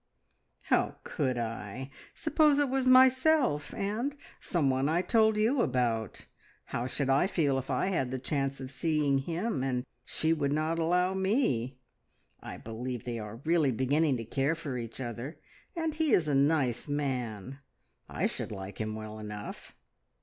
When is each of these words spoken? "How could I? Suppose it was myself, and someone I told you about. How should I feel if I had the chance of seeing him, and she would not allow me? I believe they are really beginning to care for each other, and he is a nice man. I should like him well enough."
"How 0.63 0.95
could 1.03 1.37
I? 1.37 1.91
Suppose 2.15 2.57
it 2.57 2.69
was 2.69 2.87
myself, 2.87 3.71
and 3.75 4.15
someone 4.39 4.89
I 4.89 5.03
told 5.03 5.37
you 5.37 5.61
about. 5.61 6.25
How 6.65 6.87
should 6.87 7.07
I 7.11 7.27
feel 7.27 7.59
if 7.59 7.69
I 7.69 7.89
had 7.89 8.09
the 8.09 8.17
chance 8.19 8.59
of 8.59 8.71
seeing 8.71 9.19
him, 9.19 9.61
and 9.63 9.85
she 10.03 10.33
would 10.33 10.53
not 10.53 10.79
allow 10.79 11.13
me? 11.13 11.77
I 12.39 12.57
believe 12.57 13.03
they 13.03 13.19
are 13.19 13.41
really 13.45 13.71
beginning 13.71 14.17
to 14.17 14.25
care 14.25 14.55
for 14.55 14.75
each 14.75 14.99
other, 14.99 15.39
and 15.75 15.93
he 15.93 16.13
is 16.13 16.27
a 16.27 16.33
nice 16.33 16.87
man. 16.87 17.59
I 18.09 18.25
should 18.25 18.51
like 18.51 18.81
him 18.81 18.95
well 18.95 19.19
enough." 19.19 19.75